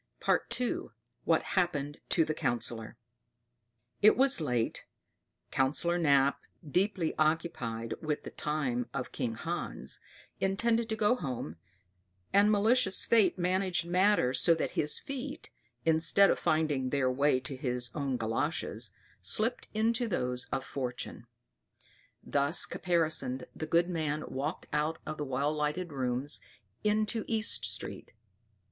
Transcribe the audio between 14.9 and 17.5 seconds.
feet, instead of finding their way